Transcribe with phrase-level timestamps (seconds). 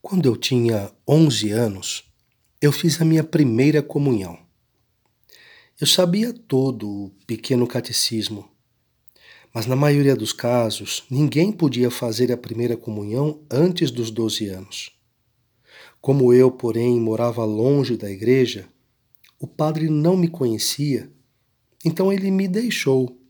[0.00, 2.04] Quando eu tinha 11 anos,
[2.62, 4.38] eu fiz a minha primeira comunhão.
[5.80, 8.48] Eu sabia todo o pequeno catecismo,
[9.52, 14.92] mas na maioria dos casos, ninguém podia fazer a primeira comunhão antes dos 12 anos.
[16.00, 18.68] Como eu, porém, morava longe da igreja,
[19.38, 21.10] o padre não me conhecia,
[21.84, 23.20] então ele me deixou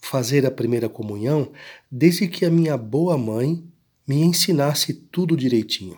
[0.00, 1.50] fazer a primeira comunhão
[1.90, 3.69] desde que a minha boa mãe
[4.10, 5.96] me ensinasse tudo direitinho.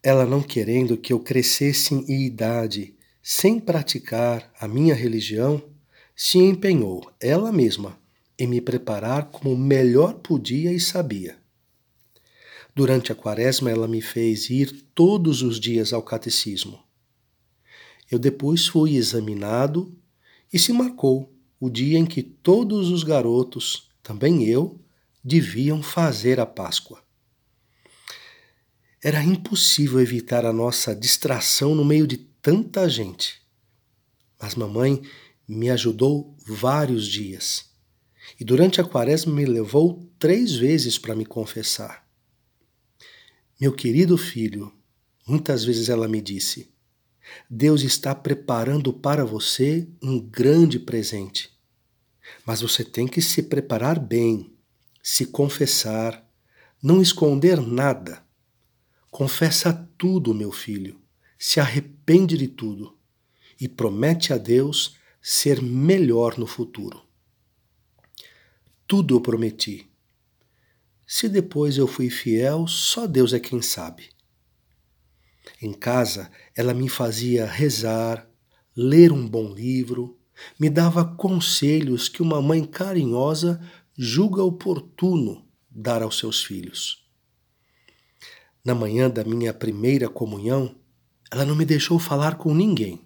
[0.00, 5.60] Ela não querendo que eu crescesse em idade sem praticar a minha religião,
[6.14, 7.98] se empenhou ela mesma
[8.38, 11.36] em me preparar como melhor podia e sabia.
[12.76, 16.78] Durante a quaresma, ela me fez ir todos os dias ao catecismo.
[18.08, 19.92] Eu depois fui examinado
[20.52, 24.78] e se marcou o dia em que todos os garotos, também eu,
[25.24, 27.02] deviam fazer a Páscoa.
[29.02, 33.42] Era impossível evitar a nossa distração no meio de tanta gente.
[34.40, 35.02] Mas mamãe
[35.48, 37.70] me ajudou vários dias.
[38.38, 42.06] E durante a quaresma me levou três vezes para me confessar.
[43.60, 44.72] Meu querido filho,
[45.26, 46.72] muitas vezes ela me disse,
[47.48, 51.50] Deus está preparando para você um grande presente.
[52.44, 54.53] Mas você tem que se preparar bem
[55.06, 56.26] se confessar,
[56.82, 58.24] não esconder nada.
[59.10, 60.98] Confessa tudo, meu filho,
[61.38, 62.98] se arrepende de tudo
[63.60, 67.02] e promete a Deus ser melhor no futuro.
[68.86, 69.86] Tudo eu prometi.
[71.06, 74.08] Se depois eu fui fiel, só Deus é quem sabe.
[75.60, 78.26] Em casa, ela me fazia rezar,
[78.74, 80.18] ler um bom livro,
[80.58, 83.60] me dava conselhos que uma mãe carinhosa
[83.96, 87.04] julga oportuno dar aos seus filhos.
[88.64, 90.74] Na manhã da minha primeira comunhão,
[91.30, 93.04] ela não me deixou falar com ninguém.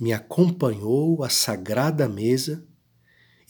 [0.00, 2.66] Me acompanhou à sagrada mesa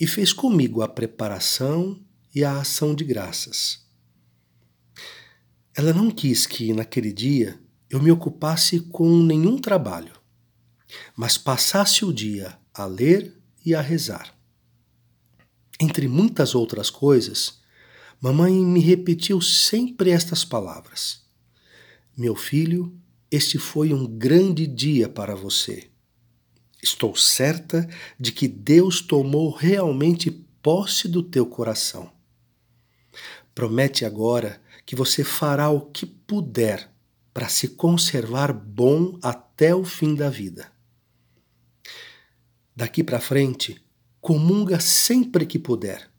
[0.01, 2.03] e fez comigo a preparação
[2.35, 3.87] e a ação de graças.
[5.77, 10.15] Ela não quis que, naquele dia, eu me ocupasse com nenhum trabalho,
[11.17, 14.34] mas passasse o dia a ler e a rezar.
[15.81, 17.61] Entre muitas outras coisas,
[18.21, 21.23] mamãe me repetiu sempre estas palavras:
[22.17, 22.97] Meu filho,
[23.31, 25.89] este foi um grande dia para você.
[26.83, 27.89] Estou certa
[28.21, 32.13] de que Deus tomou realmente posse do teu coração.
[33.55, 36.91] Promete agora que você fará o que puder
[37.33, 40.71] para se conservar bom até o fim da vida.
[42.77, 43.84] Daqui para frente,
[44.25, 46.11] comunga sempre que puder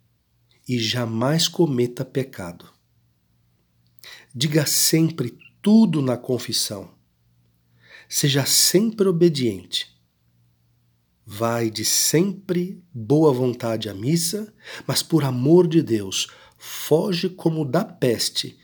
[0.69, 2.71] e jamais cometa pecado.
[4.31, 6.93] Diga sempre tudo na confissão.
[8.07, 9.99] Seja sempre obediente.
[11.25, 14.53] Vai de sempre boa vontade à missa,
[14.85, 16.27] mas por amor de Deus,
[16.59, 18.55] foge como da peste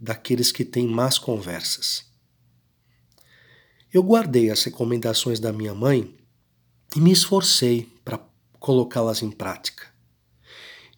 [0.00, 2.06] daqueles que têm más conversas.
[3.92, 6.16] Eu guardei as recomendações da minha mãe
[6.96, 7.97] e me esforcei
[8.58, 9.86] colocá-las em prática.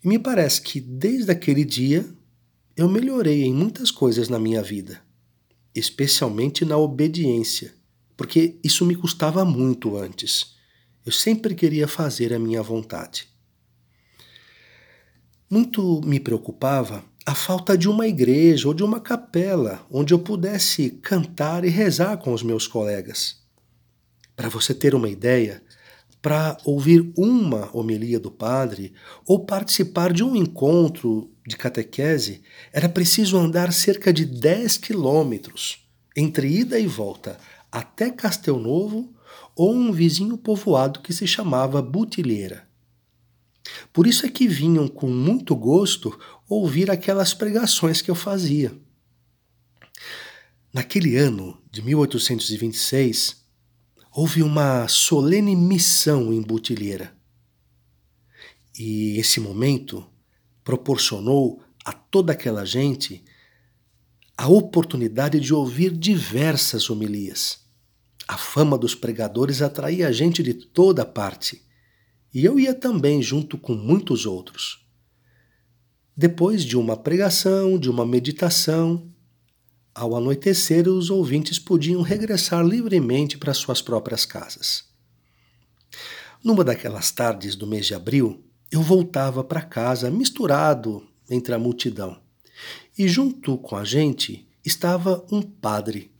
[0.02, 2.08] E me parece que desde aquele dia
[2.76, 5.02] eu melhorei em muitas coisas na minha vida,
[5.74, 7.74] especialmente na obediência,
[8.16, 10.54] porque isso me custava muito antes.
[11.04, 13.28] Eu sempre queria fazer a minha vontade.
[15.48, 20.90] Muito me preocupava a falta de uma igreja ou de uma capela onde eu pudesse
[20.90, 23.36] cantar e rezar com os meus colegas.
[24.34, 25.62] Para você ter uma ideia,
[26.22, 28.92] para ouvir uma homilia do padre
[29.26, 32.42] ou participar de um encontro de catequese,
[32.72, 37.38] era preciso andar cerca de 10 quilômetros entre ida e volta
[37.72, 39.14] até Castelnovo
[39.54, 42.68] ou um vizinho povoado que se chamava Butilheira.
[43.92, 48.72] Por isso é que vinham com muito gosto ouvir aquelas pregações que eu fazia.
[50.72, 53.39] Naquele ano de 1826,
[54.12, 57.14] houve uma solene missão em Butilheira.
[58.78, 60.06] E esse momento
[60.64, 63.24] proporcionou a toda aquela gente
[64.36, 67.60] a oportunidade de ouvir diversas homilias.
[68.26, 71.62] A fama dos pregadores atraía gente de toda parte,
[72.32, 74.86] e eu ia também junto com muitos outros.
[76.16, 79.12] Depois de uma pregação, de uma meditação,
[79.94, 84.84] ao anoitecer, os ouvintes podiam regressar livremente para suas próprias casas.
[86.42, 92.20] Numa daquelas tardes do mês de abril, eu voltava para casa misturado entre a multidão
[92.96, 96.12] E junto com a gente estava um padre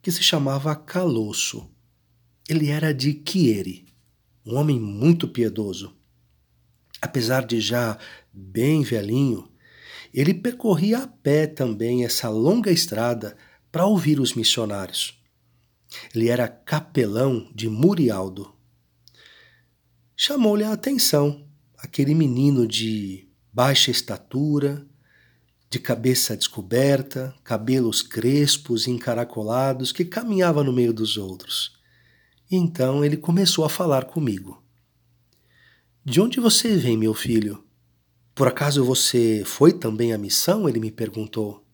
[0.00, 1.68] que se chamava Calosso.
[2.48, 3.86] Ele era de Chieri,
[4.44, 5.94] um homem muito piedoso.
[7.00, 7.98] Apesar de já
[8.32, 9.48] bem velhinho,
[10.20, 13.36] ele percorria a pé também essa longa estrada
[13.70, 15.22] para ouvir os missionários.
[16.14, 18.54] Ele era capelão de Murialdo.
[20.16, 21.46] Chamou-lhe a atenção
[21.76, 24.86] aquele menino de baixa estatura,
[25.68, 31.78] de cabeça descoberta, cabelos crespos e encaracolados, que caminhava no meio dos outros.
[32.50, 34.64] E então ele começou a falar comigo.
[36.02, 37.65] De onde você vem, meu filho?
[38.36, 40.68] Por acaso você foi também à missão?
[40.68, 41.64] Ele me perguntou.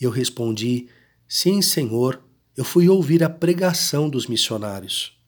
[0.00, 0.88] Eu respondi:
[1.28, 2.24] Sim, senhor,
[2.56, 5.20] eu fui ouvir a pregação dos missionários.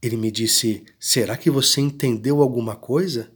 [0.00, 3.28] Ele me disse: Será que você entendeu alguma coisa?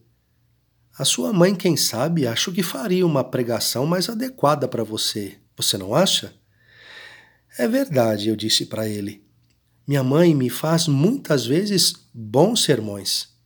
[0.97, 5.39] A sua mãe, quem sabe, acho que faria uma pregação mais adequada para você.
[5.57, 6.33] Você não acha?
[7.59, 9.25] É verdade, eu disse para ele.
[9.89, 13.40] Minha mãe me faz muitas vezes bons sermões.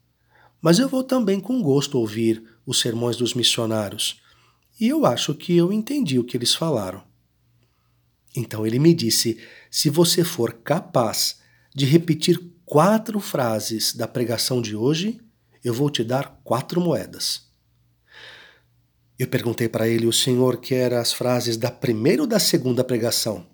[0.64, 4.22] Mas eu vou também com gosto ouvir os sermões dos missionários.
[4.80, 7.02] E eu acho que eu entendi o que eles falaram.
[8.34, 9.38] Então ele me disse:
[9.70, 11.38] se você for capaz
[11.74, 15.20] de repetir quatro frases da pregação de hoje,
[15.62, 17.42] eu vou te dar quatro moedas.
[19.18, 23.46] Eu perguntei para ele: o senhor quer as frases da primeira ou da segunda pregação?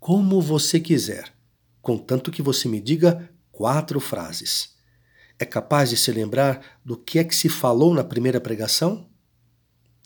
[0.00, 1.32] Como você quiser,
[1.80, 4.79] contanto que você me diga quatro frases.
[5.40, 9.08] É capaz de se lembrar do que é que se falou na primeira pregação?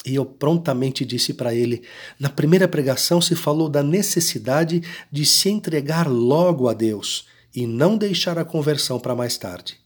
[0.06, 1.82] E eu prontamente disse para ele:
[2.20, 7.98] na primeira pregação se falou da necessidade de se entregar logo a Deus e não
[7.98, 9.80] deixar a conversão para mais tarde.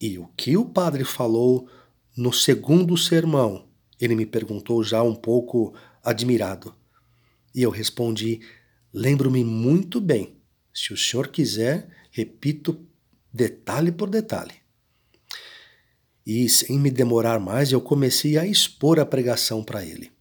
[0.00, 1.68] E o que o padre falou
[2.16, 3.68] no segundo sermão?
[4.00, 6.74] Ele me perguntou já um pouco admirado.
[7.54, 8.40] E eu respondi:
[8.92, 10.36] lembro-me muito bem.
[10.72, 12.84] Se o senhor quiser, repito
[13.34, 14.54] detalhe por detalhe.
[16.24, 20.12] E sem me demorar mais, eu comecei a expor a pregação para ele.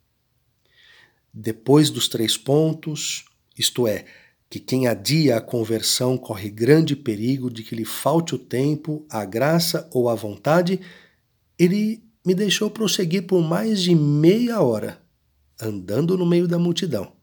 [1.31, 3.25] Depois dos três pontos,
[3.55, 4.05] isto é,
[4.49, 9.23] que quem adia a conversão corre grande perigo de que lhe falte o tempo, a
[9.23, 10.79] graça ou a vontade,
[11.57, 15.01] ele me deixou prosseguir por mais de meia hora,
[15.61, 17.13] andando no meio da multidão.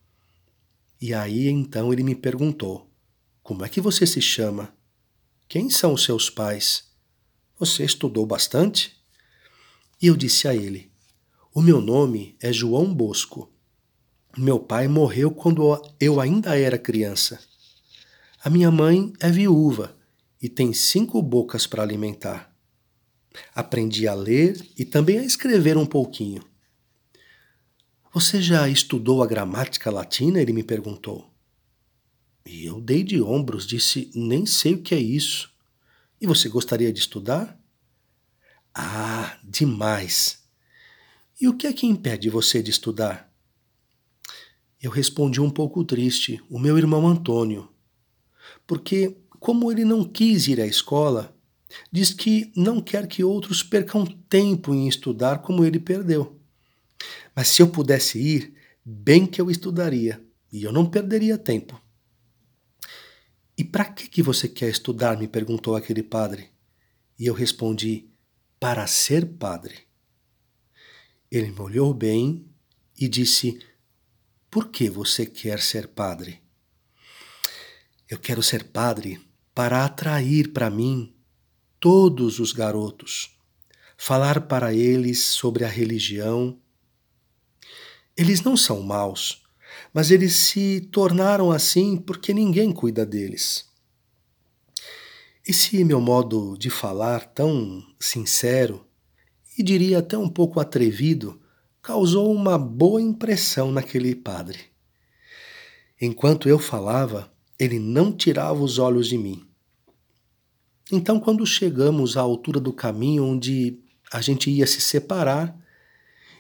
[1.01, 2.89] E aí então ele me perguntou:
[3.43, 4.73] Como é que você se chama?
[5.51, 6.85] Quem são os seus pais?
[7.59, 8.97] Você estudou bastante?
[10.01, 10.93] E eu disse a ele:
[11.53, 13.53] O meu nome é João Bosco.
[14.39, 15.65] Meu pai morreu quando
[15.99, 17.41] eu ainda era criança.
[18.45, 19.97] A minha mãe é viúva
[20.41, 22.55] e tem cinco bocas para alimentar.
[23.53, 26.45] Aprendi a ler e também a escrever um pouquinho.
[28.15, 30.41] Você já estudou a gramática latina?
[30.41, 31.29] Ele me perguntou.
[32.47, 35.51] E eu dei de ombros, disse: Nem sei o que é isso.
[36.21, 37.59] E você gostaria de estudar?
[38.75, 40.41] Ah, demais!
[41.41, 43.33] E o que é que impede você de estudar?
[44.83, 47.69] Eu respondi um pouco triste, o meu irmão Antônio.
[48.67, 51.37] Porque, como ele não quis ir à escola,
[51.91, 56.39] diz que não quer que outros percam tempo em estudar como ele perdeu.
[57.35, 58.55] Mas se eu pudesse ir,
[58.85, 61.81] bem que eu estudaria, e eu não perderia tempo.
[63.61, 65.19] E para que, que você quer estudar?
[65.19, 66.51] me perguntou aquele padre.
[67.19, 68.09] E eu respondi:
[68.59, 69.81] Para ser padre.
[71.31, 72.49] Ele me olhou bem
[72.99, 73.61] e disse:
[74.51, 76.41] Por que você quer ser padre?
[78.09, 79.21] Eu quero ser padre
[79.55, 81.15] para atrair para mim
[81.79, 83.39] todos os garotos,
[83.95, 86.59] falar para eles sobre a religião.
[88.17, 89.43] Eles não são maus,
[89.93, 93.69] mas eles se tornaram assim porque ninguém cuida deles.
[95.47, 98.87] Esse meu modo de falar tão sincero
[99.59, 101.41] e diria até um pouco atrevido
[101.83, 104.61] causou uma boa impressão naquele padre.
[106.01, 109.47] Enquanto eu falava, ele não tirava os olhos de mim.
[110.93, 113.79] Então, quando chegamos à altura do caminho onde
[114.13, 115.57] a gente ia se separar,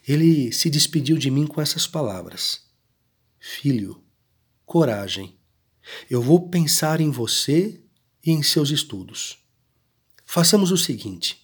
[0.06, 2.62] ele se despediu de mim com essas palavras:
[3.42, 4.04] Filho,
[4.66, 5.34] coragem.
[6.10, 7.80] Eu vou pensar em você
[8.22, 9.38] e em seus estudos.
[10.26, 11.40] Façamos o seguinte: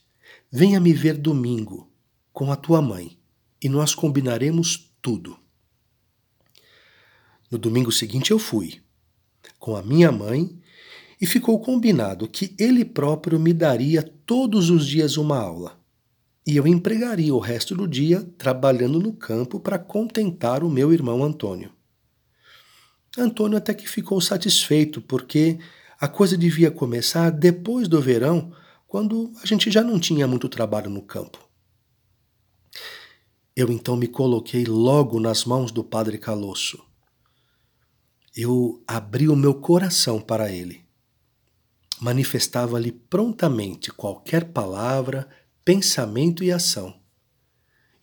[0.52, 1.90] venha me ver domingo
[2.34, 3.18] com a tua mãe
[3.62, 5.38] e nós combinaremos tudo.
[7.50, 8.82] No domingo seguinte eu fui
[9.58, 10.60] com a minha mãe
[11.18, 15.80] e ficou combinado que ele próprio me daria todos os dias uma aula.
[16.46, 21.24] e eu empregaria o resto do dia trabalhando no campo para contentar o meu irmão
[21.24, 21.75] Antônio.
[23.16, 25.58] Antônio até que ficou satisfeito, porque
[26.00, 28.52] a coisa devia começar depois do verão,
[28.87, 31.38] quando a gente já não tinha muito trabalho no campo.
[33.54, 36.85] Eu então me coloquei logo nas mãos do Padre Calosso.
[38.37, 40.85] Eu abri o meu coração para ele.
[41.99, 45.26] Manifestava-lhe prontamente qualquer palavra,
[45.64, 46.94] pensamento e ação.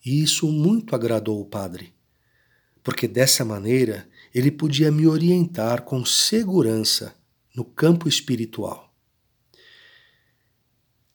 [0.04, 1.93] E isso muito agradou o padre,
[2.84, 7.16] porque dessa maneira ele podia me orientar com segurança
[7.56, 8.94] no campo espiritual.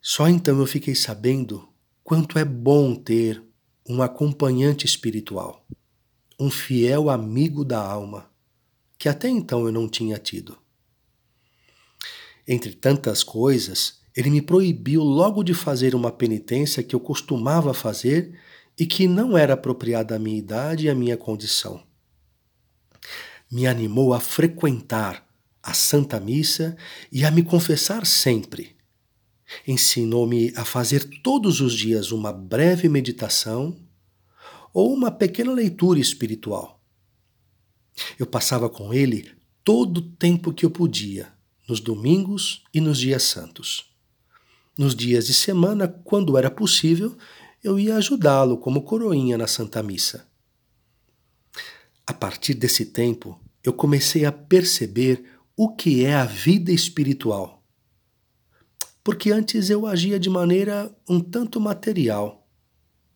[0.02, 1.70] Só então eu fiquei sabendo
[2.04, 3.44] quanto é bom ter
[3.88, 5.66] um acompanhante espiritual,
[6.40, 8.32] um fiel amigo da alma,
[8.98, 10.58] que até então eu não tinha tido.
[12.48, 18.40] Entre tantas coisas, ele me proibiu logo de fazer uma penitência que eu costumava fazer
[18.80, 21.84] e que não era apropriada à minha idade e à minha condição.
[23.52, 25.28] Me animou a frequentar
[25.62, 26.78] a Santa Missa
[27.12, 28.78] e a me confessar sempre.
[29.68, 33.76] Ensinou-me a fazer todos os dias uma breve meditação
[34.74, 36.82] ou uma pequena leitura espiritual.
[38.18, 39.30] Eu passava com ele
[39.64, 41.34] todo o tempo que eu podia,
[41.68, 43.92] nos domingos e nos dias santos.
[44.78, 47.18] Nos dias de semana, quando era possível,
[47.64, 50.28] eu ia ajudá-lo como coroinha na Santa Missa.
[52.06, 55.24] A partir desse tempo, eu comecei a perceber
[55.56, 57.64] o que é a vida espiritual.
[59.04, 62.48] Porque antes eu agia de maneira um tanto material,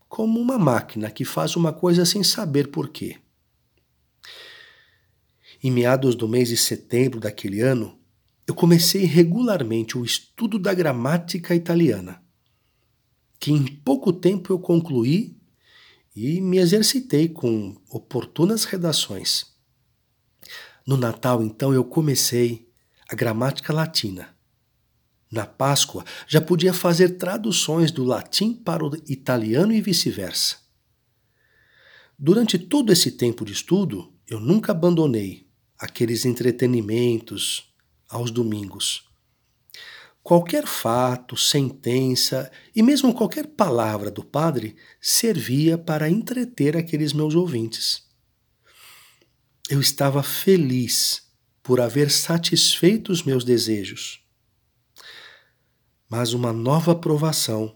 [0.07, 3.17] como uma máquina que faz uma coisa sem saber por quê.
[5.63, 7.97] Em meados do mês de setembro daquele ano,
[8.45, 12.22] eu comecei regularmente o estudo da gramática italiana,
[13.43, 15.37] que em pouco tempo eu concluí
[16.15, 19.47] e me exercitei com oportunas redações.
[20.87, 22.71] No Natal, então, eu comecei
[23.09, 24.33] a gramática latina.
[25.29, 30.55] Na Páscoa, já podia fazer traduções do latim para o italiano e vice-versa.
[32.17, 37.73] Durante todo esse tempo de estudo, eu nunca abandonei aqueles entretenimentos,
[38.07, 39.03] aos domingos.
[40.23, 48.07] Qualquer fato, sentença e mesmo qualquer palavra do padre servia para entreter aqueles meus ouvintes.
[49.69, 51.29] Eu estava feliz
[51.61, 54.21] por haver satisfeito os meus desejos.
[56.09, 57.75] Mas uma nova provação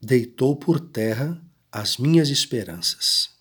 [0.00, 3.37] deitou por terra as minhas esperanças.